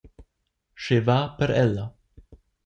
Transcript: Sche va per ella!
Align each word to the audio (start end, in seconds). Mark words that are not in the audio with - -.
Sche 0.83 0.97
va 1.09 1.17
per 1.37 1.49
ella! 1.65 1.85